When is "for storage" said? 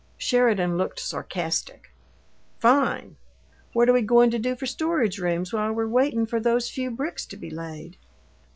4.55-5.19